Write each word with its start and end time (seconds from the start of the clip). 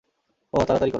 ওহ, 0.53 0.63
তাড়াতাড়ি 0.65 0.79
করো। 0.79 0.89